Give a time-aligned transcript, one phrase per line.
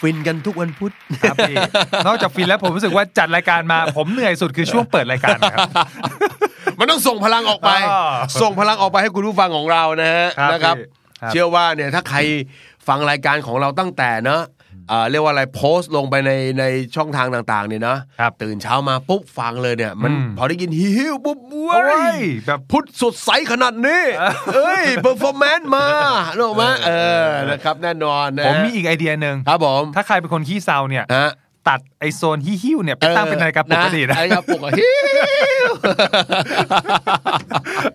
[0.00, 0.92] ฟินกันทุกวันพุธ
[1.22, 1.56] ครับพี่
[2.06, 5.68] นอกจากฟินแล้วผมรู้สึกว่าจัดรายการมาผมเหนื่อยสุดคือช่วงเปิดรายการครับ
[6.78, 8.02] มันต้องส่งพลังออกไปอ๋อ
[8.42, 10.86] ส่งพลังออกไปให้คุณผู้ฟังของเรานะฮะครับนะครับพี่
[11.20, 12.18] ครับ เชื่อว่าเนี่ยถ้าใคร
[12.88, 14.57] ฟังรายการของเราตั้งแต่เนอะอ่า
[15.10, 16.64] เรียกว่าอะไรโพสต์ลงไปในใน
[16.96, 24.02] ช่องทางต่างๆเนี่ยนะครับตื่นเช้ามาปุ๊บฟังเลยเนี่ย มันอืมพอได้ยินฮิฮิวปุ๊บโอ้เว้ยยแบบพุทธสดใสขนาดนี้
[24.54, 25.86] เอ้ย performance มา
[26.36, 26.90] นึกออกไหมเอ
[27.26, 31.30] อนะครับแน่นอนนะผมมีอีกไอเดียหนึ่งครับผมถ้าใครเป็นคนขี้เศร้าเนี่ยฮะ
[31.68, 34.90] ตัดไอโซนฮิ้วๆเนี่ยไปตั้งเป็นนาฬิกาปลุกก็ดีนะนาฬิกาปลุกอะฮิ
[35.64, 35.66] ว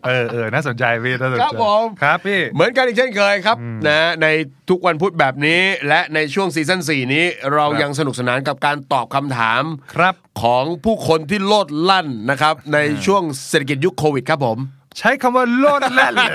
[0.06, 4.28] เออเออน่าสนใจพี่น่าสนใจครับผมครับพี่เหมือนกันอีกเช่นเคยครับนะใน
[4.70, 9.64] ทุกวันพุธแบบนี้ และในช่วงซีซั่น4 นี้เราครับยังสนุกสนานกับการตอบคำถาม
[9.96, 14.60] ครับของผู้คนที่โลดแล่นนะครับในช่วงเศรษฐกิจยุคโควิดครับผม
[15.00, 16.32] ใช้คำว่าโลดแล่นเลย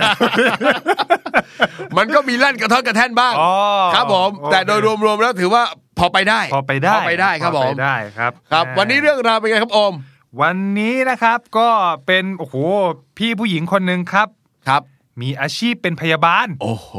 [1.96, 3.52] มันก็มีลั่นกระท้อนกระแท่นบ้างอ๋อ
[3.94, 5.62] ครับผมโอเคแต่โดยรวมๆแล้วถือว่า
[6.00, 9.94] พอไปได้ พอไปได้พอไปได้ครับพผอมไปได้ครับ ครับาวันนี้เรื่องราวเป็นไงครับโอม
[10.42, 11.68] วันนี้นะครับก็
[12.06, 12.56] เป็นโอ้โห
[13.18, 14.28] พี่ผู้หญิงคนหนึ่งครับ
[14.68, 14.82] ครับ
[15.20, 16.90] มีอาชีพเป็นพยาบาล โอ้โห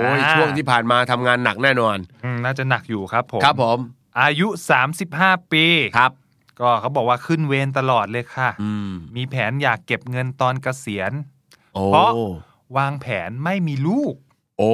[0.00, 3.78] อ่าช่วงที่ผ่านมาทำงานหนักแน่นอนอืมน่าจะหนักอยู่ครับผมครับผม
[4.20, 4.48] อายุ
[5.00, 5.66] 35 ปี
[5.98, 6.12] ครับ
[6.60, 11.12] ก็เขาบอกว่าขึ้นเวรตลอดเลยค่ะอืมมีแผนอยากเก็บเงินตอนเกษียณ
[11.74, 12.10] โอ้เพราะ
[12.76, 14.14] วางแผนไม่มีลูก
[14.58, 14.72] โอ้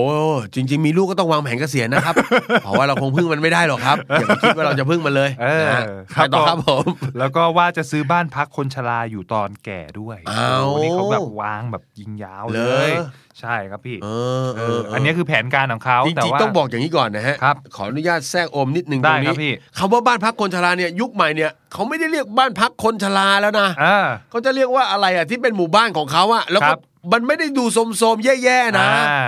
[0.54, 2.14] จริง ๆ มีลูกก็ต้องวางแผนเกษียณนะครับ
[2.62, 6.84] เพราะว่าเราคงพึ่งมันไม่ได้หรอกครับอย่าไปคิดว่าเราจะพึ่งมันเลยเออนะฮะครับไปต่อครับผม
[7.18, 13.02] แล้วก็ว่าจะซื้อบ้านพักคนชราอยู่ตอนแก่ด้วยอ้าวโโหนี่เขาแบบวางแบบยิงยาวเลเหรยอ
[13.40, 14.08] ใช่ครับพี่เอ
[14.44, 26.78] อเอออันนี้คือแผนการของเขาจแต่ริงว่าๆต้องบอกอย่างนี้ก่อนนะฮะครับขออนุญาตแทรกโอมนิดนึงได้ตรงครันี้บพี่คำว่าบ้านพักคนชราเนี่ยยุคใหม่เนี่ยเขาไม่ได้เรียกบ้านพักคนชราแล้วนะอ่าเขาจะเรียกว่าอะไรอะที่เป็นหมู่บ้านของเขาอะแล้วคก็รับ
[27.12, 29.24] มันไม่ได้ดูโทรมๆแย่ๆนะอ่า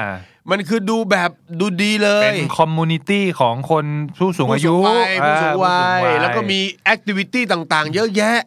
[0.50, 1.30] มันคือดูแบบ
[1.60, 3.84] ดูดีเลย เป็น community ของคน
[4.18, 8.38] ผู้สูงอายุผู้สูงวัยอ่าผู้สูงวัยแล้วก็มี activity ต่างๆ เยอะแยะ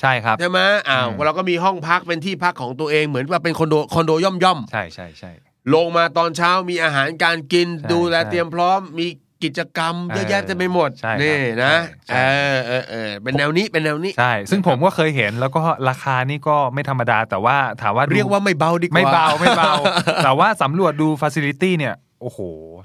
[0.00, 5.30] ใช่ครับใช่ไหมอ้าวอืมเราก็มีห้องพักเป็นที่พักของตัวเองเหมือนว่าเป็นคอนโดคอนโดย่อมย่อมๆใช่ใช่ใช่
[5.74, 9.06] ลงมาตอนเช้ามีอาหารการกินใช่ดูแลใช่เตรียมพร้อมมี
[9.44, 11.74] กิจกรรมเยอะแยะเออเต็มไปหมดใช่ครับนี่นะ
[12.08, 12.18] ใช่เอ
[12.56, 19.72] อเออเออเป็นแนวนี้เป็นแนวนี้ใช่ ซึ่งผมก็เคยเห็นแล้วก็ราคานี่ก็ไม่ธรรมดา แต่ว่าถามว่าดูเรียกว่าไม่เบาดีกว่าไม่เบาไม่เบา
[20.24, 22.38] แต่ว่าสำรวจดูฟ a ซิลิตี้เนี่ยโอ้โห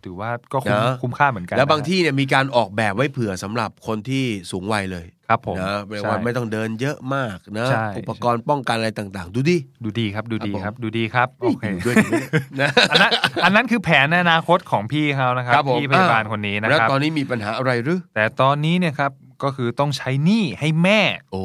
[0.05, 12.31] ถือว่าก็คุ้มนะคุ้มค่าเหมือนกัน แล้วบางนะที่เนี่ยมีการออกแบบไว้เผื่อสำหรับคนที่สูงวัยเลย ครับผมนะเรียกใช่ว่าไม่ต้องเดินเยอะมากนะใช่อุปกรณ์ป้องกันอะไรต่างๆ ดูดิดูดีครับ ดูดีครับผมครับ ดูดีครับ โอเคดูด้วยดีไหมเนี่ย
[12.61, 13.11] นะอันนั้น
[13.45, 19.11] อันนั้นคือแผนในอนาคตของพี่เขานะครับครับผมพี่พยาบาลคนนี้นะแล้วครับตอนนี้มีปัญหาอะไรหรือ แต่ตอนนี้เนี่ยครับ
[19.43, 21.01] ก็คือต้องใช้หนี้ให้แม่
[21.31, 21.43] โอ้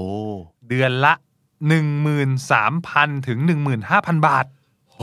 [0.69, 1.15] เดือนละ
[2.05, 3.39] 13,000 ถึง
[3.83, 4.47] 15,000 บาท
[4.93, 5.03] โห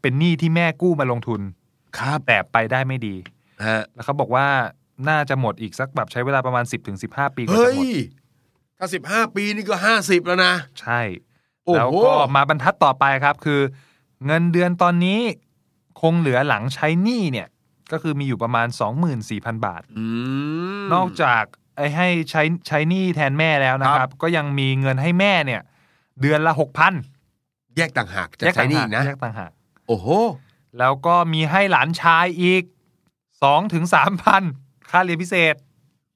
[0.00, 1.40] เป็นหนี้ที่แม่กู้มาลงทุน
[1.98, 3.16] ครับ แต่ไปได้ไม่ดี
[3.66, 4.46] ฮะแล้วเขาบอกว่า
[5.08, 7.92] น่าจะหมดอีกสักแบบใช้เวลาประมาณ 10-15ถึง15ปีกว่าเฮ้จะยหมด
[8.78, 11.00] ถ้าสิบห้าปีนี่ก็ห้าสิบแล้วนะ ใช่
[11.64, 13.60] โอ้โหแล้วก็มาบรรทัดต่อไปครับ คือ
[14.26, 15.20] เงินเดือนตอนนี้
[16.00, 17.48] คงเหลือหลังใช้หนี้เนี่ย
[17.92, 18.66] ก็คือมีอยู่ประมาณ
[19.16, 20.04] 24,000 บาทอื
[20.82, 21.44] มนอกจาก
[21.76, 25.60] ไอ้ให้ใช้ใช้หนี้แทนแม่แล้วนะคครัรับบก็ยังมีเงินให้แม่เนี่ย
[26.20, 26.52] เดือนละ
[27.14, 29.50] 6,000แยกต่างหากจะแยกใช้ต่างนี่หากนะแยกต่างหาก
[29.86, 30.08] โอ้โห
[30.78, 32.62] แล้วก็มีให้หลานชายอีก
[33.18, 33.84] 2ถึง
[34.24, 34.59] 3,000
[34.90, 35.54] ค่าเรียนพิเศษ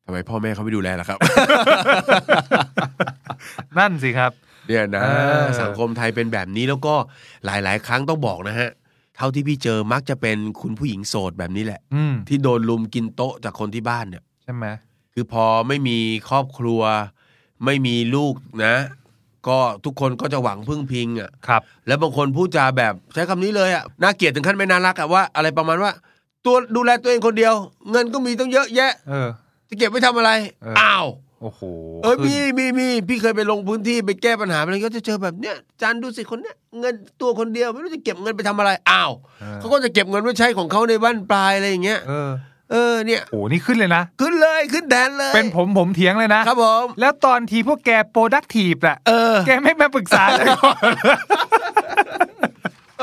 [0.07, 1.19] ทำไมพ่อแม่เขาไม่ดูแลล่ะครับ
[3.79, 4.33] นั่นสิครับ
[4.67, 5.09] เนี่ยนะเอ
[5.45, 6.95] อสังคมไทยเป็นแบบนี้แล้วก็
[7.45, 8.71] หลาย ๆ ครั้งต้องบอกนะฮะ
[9.17, 14.67] เท่าที่พี่เจอมักจะเป็นคุณผู้หญิงโสดแบบนี้แหละอืมที่โดนลุมกินโต๊ะจากคนที่บ้านเนี่ยใช่ไหม
[15.15, 15.99] คือพอไม่มี
[16.29, 16.81] ครอบครัว
[17.65, 18.35] ไม่มีลูก
[18.67, 18.77] นะ
[19.49, 25.93] ก็ทุกคนก็จะหวังพึ่งพิงอะครับ แล้วบางคนพูดจาแบบใช้คำนี้เลยอะน่าเกลียดถึงขั้นไม่น่ารักอะว่า อะไรประมาณว่า
[26.47, 27.55] ตัวดูแลตัวเองคนเดียว
[27.91, 29.29] เงินก็มีต้องเยอะแยะ เออ
[29.69, 30.31] จะเก็บไว้ทำอะไร
[30.63, 31.07] เอออ้าว
[31.43, 31.63] โอ้โห
[32.03, 39.11] เออขึ้นมีมีมีพี่เคยไปลงพื้นที่ไปแก้ปัญหาอะไรก็จะเจอแบบเนี้ยจานดูสิคนเนี้ยเงินตัวคนเดียวไม่รู้จะเก็บเงินไปทำอะไรอ้าว
[39.41, 42.31] เออเขาก็จะเก็บเงินไว้ใช้ของเขาในบั้นปลายอะไรอย่างเงี้ยเออ
[42.73, 50.71] เออเนี่ย โอ้นี่ขึ้นเลยนะ ขึ้นเลยขึ้นแดนเลยเป็นผมผมเถียงเลยนะ ครับผม แล้วตอนทีพวกแก productive อะเออ แกไม่มาปรึกษาเลยก่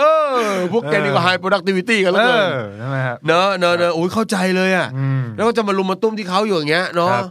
[0.09, 7.25] อนเอเออ พวกแกนี่ก็ high productivity กันเอแล้วเกินอใช่ไหมครับเนอะเนอะเนอะอุ้ยเข้าใจเลยอะอืมแล้วก็จะมาลุมมาตุ้มที่เขาอยู่อย่างเงี้ยเนาะครับ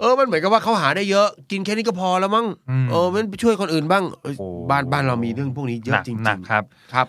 [0.00, 6.64] เออ มันเหมือนกับว่าเขาหาได้เยอะ กินแค่นี้ก็พอแล้วมั้งอืมเออ มันไปช่วยคนอื่นบ้างเอ้ยโอ้บ้านบ้านเรามีเรื่องพวกนี้เยหอะนักจริงหนักๆครับ
[6.94, 7.06] ครับ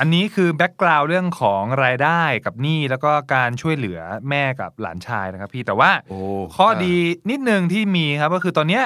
[0.00, 4.00] อันนี้คือแบ็กกราวด์เรื่องของรายได้กับหนี้แล้วก็การช่วยเหลือ
[4.30, 6.18] แม่กับหลานชายนะครับพี่ แต่ว่าโอ้
[6.56, 6.94] ข้อดี
[7.30, 8.84] นิดนึงที่มีครับก็คือตอนเนี้ย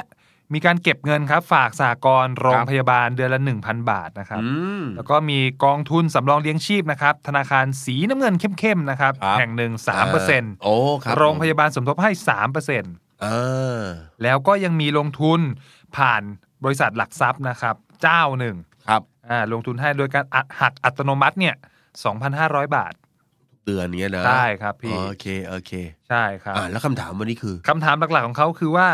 [0.54, 4.48] มีการเก็บเงินครับ ฝากสากลโรงพยาบาลเดือนละ 1,000 บาทนะครับอื
[4.80, 10.74] มแล้วก็มีกองทุนสำรองเลี้ยงชีพนะครับ ธนาคารสีน้ำเงินเข้มๆนะครับครับแห่งหนึ่ง3เปอร์เซ็นต์โอ้
[11.04, 12.92] ครับโรงพยาบาลสมทบให้3เปอร์เซ็นต์
[13.24, 13.82] อ่า
[14.22, 15.40] แล้วก็ยังมีลงทุน
[15.96, 16.22] ผ่าน
[16.64, 18.56] บริษัทหลักทรัพย์นะครับ เจ้าหนึ่ง
[18.88, 21.54] ครับอ่าลงทุนให้โดยการอัดหักอัตโนมัติเนี่ย
[22.14, 22.94] 2,500 บาท
[23.66, 25.72] เดือนเนี้ยนะได้ครับพี่โอเคโอเค
[26.08, 28.88] ใช่ครับอ่าแล้วคำถามวันนี้คือคำถามหลักๆของเขาคือว่า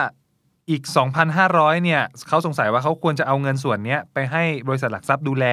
[0.71, 0.83] อีก
[1.35, 5.47] 2,500เนี่ยเขาสงสัยว่าเขาควรจะเอาเงินส่วนเนี้ยไปให้บริษัทหลักทรัพย์ดูแล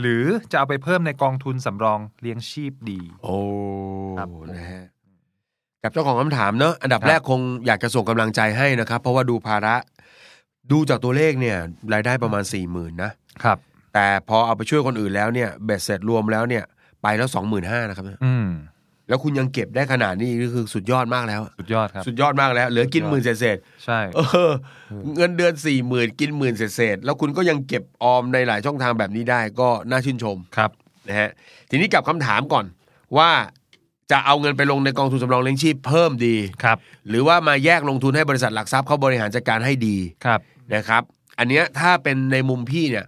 [0.00, 3.36] หรือจะเอาไปเพิ่มในกองทุนสำรองเลี้ยงชีพดี โอ้
[4.18, 4.84] ครับนะฮะ
[5.82, 9.76] กับเจ้าของคำถามเนอะอันดับครับแรกคงอยากจะส่งกำลังใจให้นะครับ เพราะว่าดูภาระ
[10.72, 11.58] ดูจากตัวเลขเนี่ย
[11.92, 13.12] รายได้ประมาณสี่หมื่นนะ
[13.44, 13.58] ครับ
[13.94, 16.64] แต่พอเอาไปช่วยคนอื่นแล้วเนี่ยเบ็ดเสร็จรวมแล้วเนี่ย
[17.02, 18.48] ไปแล้วสองหมื่นห้านะครับอืม
[19.08, 24.52] แล้วคุณยังเก็บได้ขนาดนี้ก็คือสุดยอดมากแล้ว สุดยอดครับ สุดยอดมากแล้ว เหลือกินสุดยอดหมื่นเศษใช่ๆเออ
[25.16, 30.70] เงินเดือนสี่หมื่นกินหมื่นเศษๆแล้วคุณก็ยังเก็บออมในหลายช่องทางแบบนี้ได้ก็น่าชื่นชมครับ
[31.08, 31.30] นะฮะ
[31.70, 32.64] ทีนี้กลับคำถามก่อน
[33.18, 33.30] ว่า
[34.10, 36.78] จะเอาเงินไปลงในกองทุนสำรองเลี้ยงชีพเพิ่มดีครับ
[37.08, 40.40] หรือว่ามาแยกลงทุนให้บริษัทหลักทรัพย์เขาบริหารจัดการให้ดีครับ
[40.74, 41.02] นะครับ
[41.38, 43.06] อันเนี้ยถ้าเป็นในมุมพี่เนี่ย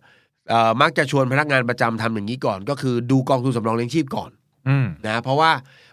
[0.49, 4.31] เอ่อมักจะชวนพนักงานประจำทำอย่างนี้ก่อน ก็คือดูกองทุนสำรองเลี้ยงชีพก่อน
[4.69, 5.51] อืมนะเพราะว่า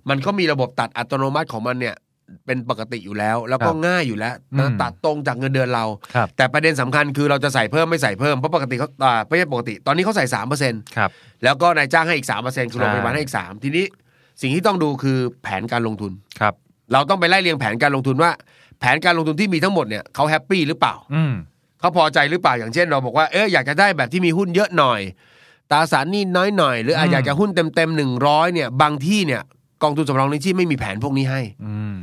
[0.09, 1.95] มันก็มีระบบตัดอัตโนมัติของมันเนี่ย
[2.45, 5.85] เป็นปกติอยู่แล้ว แล้วก็ครับง่ายอยู่แล้วอืมตัดตรงจากเงินเดือนเรา
[6.15, 11.09] ครับแต่ประเด็นสำคัญคือเราจะใส่เพิ่มไม่ใส่เพิ่มเพราะปกติเขาอ่าไม่ใช่ปกติ ตอนนี้เขาใส่สามเปอร์เซ็นต์ครับ
[11.43, 13.85] แล้วก็นายจ้างให้อีกสามเปอร์เซ็นต์คือโรงพยาบาลใช่ให้อีกสามทีนี้
[14.41, 16.53] สิ่งที่ต้องดูคือแผนการลงทุนครับ
[16.93, 18.31] เราต้องไปไล่เรียงแผนการลงทุนว่า
[18.79, 21.33] แผนการลงทุนที่มีทั้งหมดเนี่ยเขา happy หรือเปล่าอืม
[21.79, 25.01] เขาพอใจหรือเปล่าอย่างเช่น เราบอกว่าเอออยากจะได้แบบที่มีหุ้นเยอะหน่อย
[25.71, 29.41] ตราสารหนี้น้อยหน่อยหรืออาจอืมอยากจะหุ้นเต็มเต็มหนึ่งร้อยเนี่ยบางที่เนี่ย
[29.83, 31.95] กองทุนสำรองเลี้ยงชีพไม่มีแผนพวกนี้ให้อืม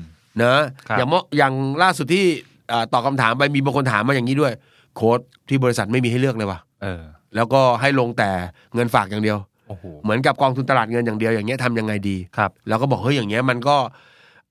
[0.43, 0.55] นะ
[0.89, 1.53] ครับอย่างเมื่ออย่าง
[1.83, 2.25] ล่าสุดที่
[2.69, 4.53] เอ่อตอบคำถามไปมีบางคนถามมาอย่างนี้ด้วย
[4.97, 5.19] โค้ด
[5.49, 7.03] ที่บริษัทไม่มีให้เลือกเลยว่ะเออ
[7.37, 8.31] แล้วก็ให้ลงแต่
[8.75, 9.39] เงินฝากอย่างเดียว
[9.69, 13.77] โอ้โหเหมือนกับกองทุนตลาดเงินอย่างเดียวอย่างเงี้ยทำยังไงดีครับแล้วก็บอกเฮ้ยอย่างเงี้ยมันก็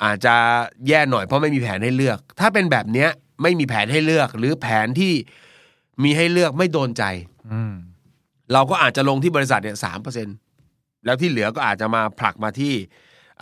[0.04, 0.36] อาจจะ
[0.88, 3.10] แย่หน่อยเพราะไม่มีแผนให้เลือก ถ้าเป็นแบบเนี้ย
[3.42, 5.14] ไม่มีแผนให้เลือก หรือแผนที่
[6.04, 7.04] มีให้เลือกไม่โดนใจ
[7.54, 7.74] อืม
[8.54, 10.28] เราก็อาจจะลงที่บริษัทเนี่ยสามเปอร์เซ็น
[11.06, 12.74] แล้วที่เหลือก็อาจจะมาผลักมาที่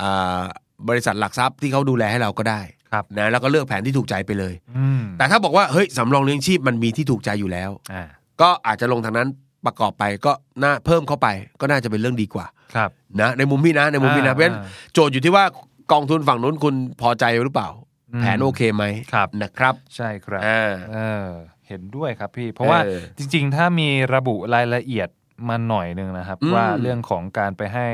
[0.02, 0.42] อ่า
[0.90, 2.62] บริษัทหลักทรัพย์ที่เขาดูแลให้เราก็ได้
[2.92, 8.04] ครับนะแล้วก็เลือกแผนที่ถูกใจไปเลยอืมแต่ถ้าบอกว่าเฮ้ยสำรองเลี้ยงชีพมันมีที่ถูกใจอยู่แล้วอ่า
[8.42, 9.28] ก็อาจจะลงทางนั้น
[9.66, 10.32] ประกอบไปก็
[10.64, 11.28] น่าเพิ่มเข้าไป
[11.62, 12.46] ก็น่าจะเป็นเรื่องดีกว่า
[12.76, 12.90] ครับ
[13.22, 15.46] นะในมุมพี่นะในมุมพี่นะเพราะฉะนั้นอ่าโจทย์อยู่ที่ว่า
[15.92, 17.70] กองทุนฝั่งนู้นคุณพอใจหรือเปล่า
[18.14, 18.84] อืมแผนโอเคไหม
[19.14, 21.28] ครับนะครับ ใช่ครับอ่าเออ
[21.68, 25.10] เห็นด้วยครับพี่ เพราะว่าเออจริง ๆ ถ้ามีระบุรายละเอียด
[25.50, 27.88] มาหน่อยหนึ่งนะครับอืมว่าเรื่องของการไปให้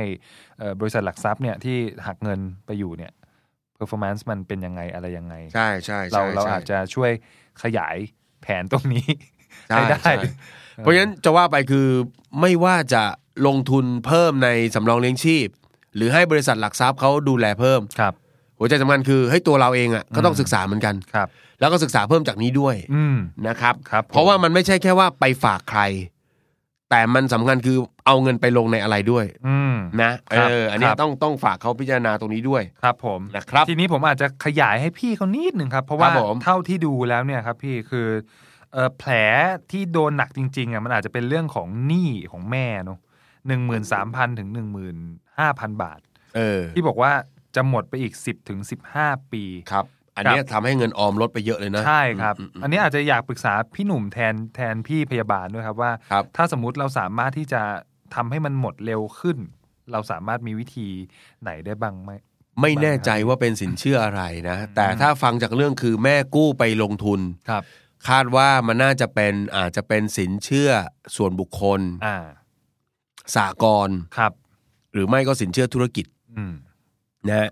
[0.59, 3.11] เอ่อบริษัทหลักทรัพย์เนี่ยที่หักเงินไปอยู่เนี่ย
[3.79, 7.11] performance มันเป็นยังไงอะไรยังไง ใช่ใช่ใช่เราเราใช่อาจจะช่วย
[7.63, 7.95] ขยาย
[8.41, 9.07] แผนตรงนี้
[9.69, 10.13] ใช่ให้ได้ใช่
[10.77, 11.87] เพราะฉะนั้นจะว่าไปคือ
[12.41, 13.03] ไม่ว่าจะ
[13.47, 15.47] ลงทุนเพิ่มในสำรองเลี้ยงชีพ
[15.95, 18.13] หรือให้บริษัทหลักทรัพย์เขาดูแลเพิ่มครับ
[18.59, 21.27] หัวใจสำคัญคือให้ตัวเราเองอะก็ต้องอืมศึกษาเหมือนกันครับ
[21.59, 25.81] แล้วก็ศึกษาเพิ่มจากนี้ด้วยอืมนะครับครับผมเพราะว่ามันไม่ใช่แค่ว่าไปฝากใคร
[26.93, 38.07] แต่มันสำคัญคือเอาเงินไปลงในอะไรด้วยอืมนะเอครับออันเนี้คยรับต้องต้องฝากเขาพิจารณาตรงนี้ด้วยครับผมนะครับทีนี้ผมอาจจะขยายให้พี่เขานิดหนึ่งครับ เพราะว่าครับผมเท่าที่ดูแล้วเนี่ยครับพี่คือ
[38.73, 39.11] เอ่อแผล
[39.71, 42.99] ที่โดนหนักจริงๆอะมันอาจจะเป็นเรื่องของหนี้ของแม่เนาะ
[43.47, 44.97] หนึ่งหมื่นสามพันถึงหนึ่งหมื่น
[45.39, 45.99] ห้าพันบาท
[46.35, 47.11] เออที่บอกว่า
[47.55, 49.85] จะหมดไปอีกสิบถึงสิบห้าปีครับ
[50.15, 57.61] อันเนี้ยทำให้เงินออมลดไปเยอะเลยนะใช่ครับมมอันนี้อาจจะอยากปรึกษาพี่หนุ่มแทนแทนพี่พยาบาลด้วยครับว่าครับถ้าสมมุติเราสามารถที่จะ
[58.15, 59.37] ทำให้มันหมดเร็วขึ้น
[59.91, 60.87] เราสามารถมีวิธี
[61.41, 62.11] ไหนได้บ้างไหม
[62.61, 67.63] ไม่แน่ใจว่าเป็นสินเชื่ออะไรนะ แต่ถ้าฟังจากเรื่องคือแม่กู้ไปลงทุนครับ
[68.07, 70.69] คาดว่ามันน่าจะเป็นอาจจะเป็นสินเชื่อ
[71.15, 72.17] ส่วนบุคคลอ่า
[73.35, 74.31] สากลครับ
[74.93, 76.05] หรือไม่ก็สินเชื่อธุรกิจ
[76.37, 76.53] อืม
[77.27, 77.49] นะฮะ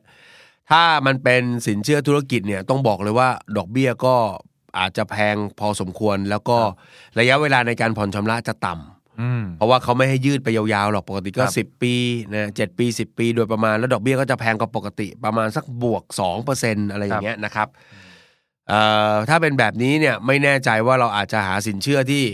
[0.71, 4.15] ถ้ามันเป็นสินเชื่อธุรกิจเนี่ยต้องบอกเลยว่าดอกเบี้ยก็
[4.79, 6.57] อาจจะแพงพอสมควรแล้วก็
[7.19, 11.93] ระยะเวลาในการผ่อนชำระจะต่ำอืมเพราะว่าเขาไม่ให้ยืดไปยาวๆหรอกปกติก็ครับ10 ปี
[12.33, 16.03] นะเจ็ดปี 10 ปีโดยประมาณแล้วดอกเบี้ยก็จะแพงกว่าปกติประมาณสักบวก
[16.47, 17.67] 2%อะไรอย่างเงี้ยนะครับ
[18.67, 22.25] เอ่อถ้าเป็นแบบนี้เนี่ยไม่แน่ใจว่าเราอาจจะหาสินเชื่อที่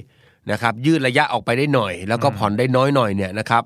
[0.51, 3.63] นะครับยืดระยะออกไปได้หน่อย แล้วก็ผ่อนได้น้อยหน่อยเนี่ยนะครับ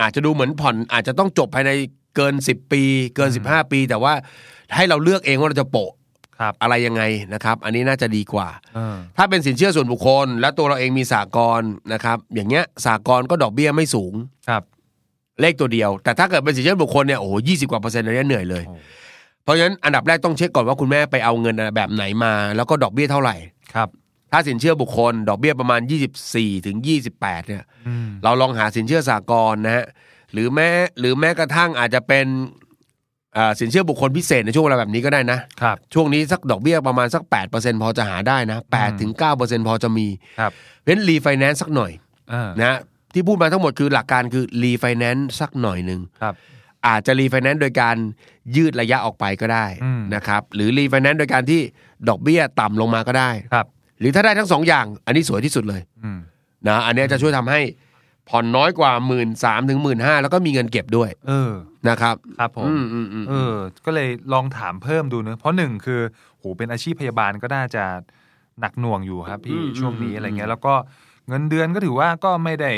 [0.00, 1.70] อาจจะดูเหมือนผ่อนอาจจะต้องจบภายใน
[2.16, 2.82] เกิน 10 ปี
[3.16, 4.12] เกิน 15 ปี แต่ว่า
[4.74, 5.90] ให้เราเลือกเองว่าเราจะโปะ
[6.40, 7.02] ครับอะไรยังไง
[7.34, 14.12] นะครับ อันนี้น่าจะดีกว่าเออถ้าเป็นสินเชื่อส่วนบุคคล แล้วตัวเราเองมีสากลนะครับ อย่างเงี้ยสากลก็ดอกเบี้ยไม่สูง
[14.48, 14.62] ครับ
[15.40, 18.76] เลขตัวเดียว แต่ถ้าเกิดเป็นสินเชื่อบุคคลเนี่ยโอ้โหยี่สิบกว่าเปอร์เซ็นต์อันนี้เหนื่อยเลยโอ้
[19.44, 23.36] เพราะฉะนั้นอันดับแรกต้องเช็คก่อนว่าคุณแม่ไปเอาเงินแบบไหนมา แล้วก็ดอกเบี้ยเท่าไหร่
[23.74, 23.88] ครับ
[24.32, 25.80] ถ้าสินเชื่อบุคคล ดอกเบี้ยประมาณ
[26.24, 26.76] 24ถึง
[27.12, 29.86] 28เนี่ยอืมเราลองหาสินเชื่อสากลนะฮะ
[30.32, 32.26] หรือแม้หรือแม้กระทั่งอาจจะเป็น
[33.36, 37.22] อ่าสินเชื่อบุคคลพิเศษในช่วงเวลาแบบนี้ก็ได้นะครับช่วงนี้สักดอกเบี้ยประมาณสัก
[37.52, 40.06] 8%พอจะหาได้นะ8ถึง9%พอจะมี
[40.40, 41.92] ครับเพราะฉะนั้นรีไฟแนนซ์สักหน่อย
[42.30, 42.78] เออนะ
[43.14, 46.34] ที่พูดมาทั้งหมดคือหลักการคือรีไฟแนนซ์สักหน่อยหนึ่งครับ
[46.86, 47.96] อาจจะรีไฟแนนซ์โดยการ
[48.56, 51.60] ยืดระยะออกไปก็ได้อืมนะครับหรือรีไฟแนนซ์โดยการที่
[52.08, 53.66] ดอกเบี้ยต่ำลงมาก็ได้ครับ
[54.00, 56.18] หรือถ้าได้ทั้งสองอย่าง อันนี้สวยที่สุดเลยอืม
[56.68, 57.60] นะอันเนี้ยจะช่วยทำให้
[58.28, 61.52] ผ่อนน้อยกว่าหมื่นสามถึงหมื่นห้าแล้วก็มีเงินเก็บด้วยเออ
[61.88, 63.54] นะครับ ครับผมอืมอืมอืมเออ
[63.86, 66.00] ก็เลยลองถามเพิ่มดูเนอะเพราะหนึ่งคือ
[66.38, 67.84] โหเป็นอาชีพพยาบาลก็น่าจะ
[68.60, 70.74] หนักหน่วงอยู่ครับพี่ช่วงนี้อะไรเงี้ย แล้วก็
[71.28, 72.72] เงินเดือนก็ถือว่าก็ไม่ได้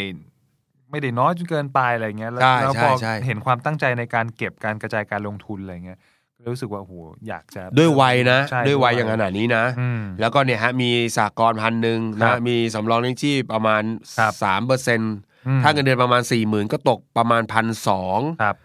[0.91, 5.99] ไม่ได้น้อยจนเกินไปอะไรเงี้ยแล้วใช่แล้วพใช่อใช่ เห็นความตั้งใจในการเก็บการกระจายการลงทุนอะไรเงี้ย
[6.45, 6.95] ก็รู้สึกว่าโอ้โห
[7.29, 13.83] อยากจะด้วยวัยนะ ใช่ด้วยวัยอย่างขนาดนี้นะ อืม แล้วก็เนี่ยฮะมีสากลพันหนึ่งครันะบมีสำรองเลี้ยงชีพประมาณ
[14.19, 15.33] ครับ สามเปอร์เซ็นต์อืม
[15.63, 18.57] ถ้าเงินเดือนประมาณสี่หมื่นก็ตกประมาณพันสองครับ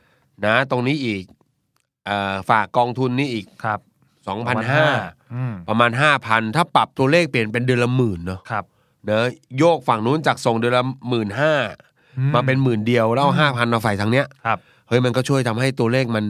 [0.45, 1.24] นะตรงนี้อีก
[2.05, 3.79] เอ่อฝากกองทุนนี่อีกครับ
[4.27, 4.88] สองพันห้า
[5.33, 8.63] อืมประมาณห้าพันถ้าปรับตัวเลขเปลี่ยนเป็นเดือนละหมื่นเนาะครับ
[9.05, 9.25] เนอะ
[9.57, 11.53] โยกฝั่งนู้นจากส่งเดือนละหมื่นห้า
[12.17, 16.25] อืมาเป็นหมื่นเดียวแล้วห้าพันมาฝ่ายทางเนี้ยครับเฮ้ยมันก็ช่วยทำให้ตัวเลขมัน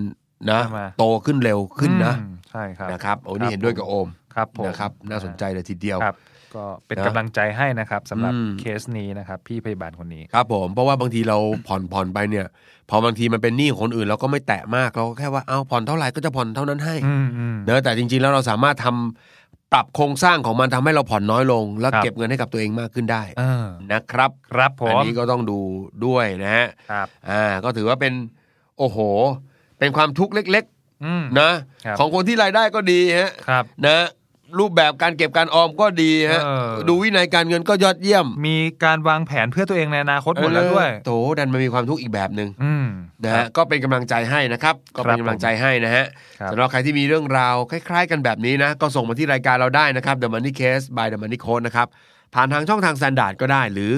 [0.52, 6.16] นะใช่ไหมโตขึ้นเร็วขึ้นนะอืมใช่ครับนะครับโอ้นี่ครับเห็นด้วยกับโอมครับผมนะครับ น่าสนใจเลยทีเดียวครับ
[6.56, 11.38] ก็เป็นนะกำลังใจให้นะครับสำหรับอืม เคสนี้นะครับ พี่พยาบาลคนนี้ ครับผมเพราะว่าบางทีเรา
[11.68, 12.46] ผ่อนผ่อนไปเนี่ย
[12.90, 25.60] พอบางทีมันเป็นหนี้ของคนอื่นเราก็ไม่แตะมากเราก็แค่ว่าเอาผ่อนเท่าไหร่ก็จะผ่อนเท่านั้นให้อืมอืม เนอะแต่จริงๆแล้วเราสามารถทำปรับโครงสร้างของมันทำให้เราผ่อนน้อยลง แล้วครับ เก็บเงินให้กับตัวเองมากขึ้นได้เออนะครับครับผอันมนี้ก็ต้องดู
[26.06, 28.14] ด้วยนะฮะครับ อ่าก็ถือว่าเป็น
[28.78, 28.98] โอ้โห
[29.80, 30.66] เป็นความทุกข์เล็ก
[31.06, 31.52] อืม ๆ นะ
[31.86, 34.08] ครับ ของคนที่รายได้ก็ดีฮะ ครับ นะ
[34.60, 42.86] รูปแบบการเก็บการออมก็ดีฮะเออดูวินัยการเงินก็ยอดเยี่ยม มีการวางแผนเพื่อตัวเองในอนาคตหมดแล้วด้วยเออโถดันมามีความทุกข์อีกแบบหนึ่งอืม
[43.24, 46.06] นะฮะก็เป็นกำลังใจให้นะครับ ก็เป็นครับกำลังใจให้นะฮะ
[46.40, 51.88] ครับสำหรับใครที่มีเรื่องราวคล้าย ๆ กันแบบนี้นะ ก็ส่งมาที่รายการเราได้นะครับ The Money Case by The Money Code นะครับ
[52.36, 53.94] ผ่านทางช่องทาง Standard ก็ได้หรือ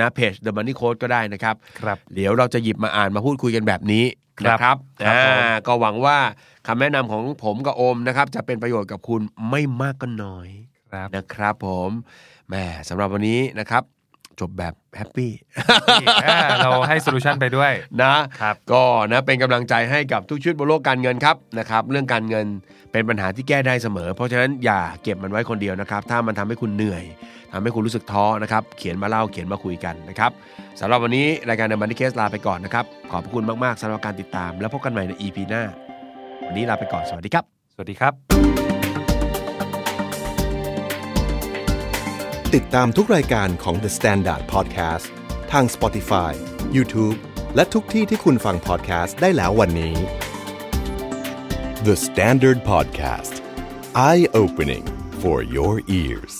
[0.00, 4.04] นะเพจ The Money Case ก็ได้นะครับครับ เดี๋ยวเราจะหยิบมาอ่านมาพูดคุยกันแบบนี้
[4.40, 6.18] ครับนะครับครับอ่าผมก็หวังว่า
[6.66, 10.48] คำแนะนำของผมกับโอมนะครับ จะเป็นประโยชน์กับคุณไม่มากก็น้อย
[10.90, 11.90] ครับนะครับผม
[12.48, 12.54] แหม
[12.88, 13.82] สำหรับวันนี้นะครับ
[14.40, 15.32] จบแบบ happy
[16.24, 22.46] อ่าเราให้ solution ไปด้วยนะครับก็นะเป็นกำลังใจให้กับทุกชีวิตบนโลกการเงินครับนะครับเรื่องการเงิน
[22.92, 27.04] เป็นปัญหาที่แก้ได้เสมอ เพราะฉะนั้นอย่าเก็บมันไว้คนเดียวนะครับ ถ้ามันทำให้คุณเหนื่อย
[27.52, 30.30] ทำให้คุณรู้สึกท้อนะครับเขียนมาเล่าเขียนมาคุยกันนะครับ
[30.80, 35.64] สำหรับวันนี้รายการ The Money Case ลาไปก่อนนะครับขอบพระคุณมากๆสำหรับการติดตาม แล้วพบกันใหม่ใน EP หน้า
[36.46, 37.44] วันนี้ลาไปก่อน สวัสดีครับ
[37.74, 38.12] สวัสดีครับ
[42.54, 45.06] ติดตามทุกรายการของ The Standard Podcast
[45.52, 46.32] ทาง Spotify,
[46.76, 47.16] YouTube
[47.54, 49.94] และทุกที่ที่คุณฟัง podcast ได้แล้ววันนี้
[51.86, 53.34] The Standard Podcast
[54.08, 54.84] Eye Opening
[55.22, 56.34] for your ears